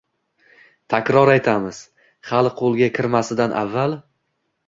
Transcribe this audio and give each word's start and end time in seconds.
takror 0.93 1.31
aytamiz, 1.33 1.81
hali 2.31 2.53
qo‘lga 2.61 2.89
kirmasidan 2.97 3.53
avval 3.61 3.97